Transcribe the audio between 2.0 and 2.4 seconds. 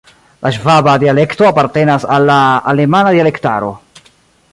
al la